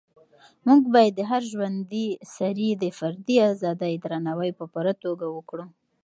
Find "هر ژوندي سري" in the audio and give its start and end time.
1.31-2.69